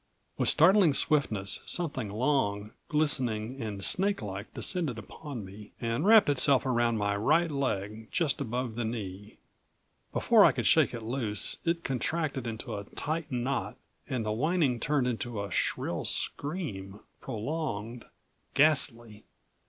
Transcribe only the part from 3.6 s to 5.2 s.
and snakelike descended